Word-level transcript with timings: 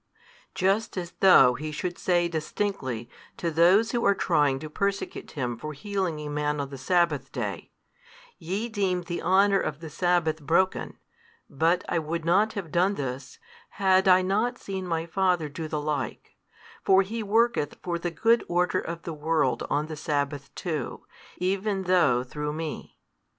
Just 0.55 0.97
as 0.97 1.11
though 1.19 1.53
He 1.53 1.71
should 1.71 1.95
say 1.95 2.27
distinctly 2.27 3.07
to 3.37 3.51
those 3.51 3.91
who 3.91 4.01
aro 4.01 4.17
trying 4.17 4.57
to 4.57 4.67
persecute 4.67 5.29
Him 5.33 5.59
for 5.59 5.73
healing 5.73 6.17
a 6.21 6.27
man 6.27 6.59
on 6.59 6.69
the 6.71 6.77
Sabbath 6.79 7.31
day, 7.31 7.69
Ye 8.39 8.67
deem 8.67 9.03
the 9.03 9.21
honour 9.21 9.59
of 9.59 9.79
the 9.79 9.91
Sabbath 9.91 10.41
broken, 10.41 10.97
but 11.47 11.83
I 11.87 11.99
would 11.99 12.25
not 12.25 12.53
have 12.53 12.71
done 12.71 12.95
this, 12.95 13.37
had 13.77 14.07
I 14.07 14.23
not 14.23 14.57
seen 14.57 14.87
My 14.87 15.05
Father 15.05 15.47
do 15.47 15.67
the 15.67 15.79
like; 15.79 16.35
for 16.83 17.03
He 17.03 17.21
worketh 17.21 17.77
for 17.83 17.99
the 17.99 18.09
good 18.09 18.43
order 18.47 18.79
of 18.79 19.03
the 19.03 19.13
world 19.13 19.61
on 19.69 19.85
the 19.85 19.95
Sabbath 19.95 20.49
too, 20.55 21.05
even 21.37 21.83
though 21.83 22.23
through 22.23 22.53
Me. 22.53 22.97